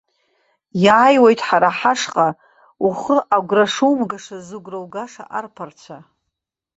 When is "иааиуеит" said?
0.83-1.39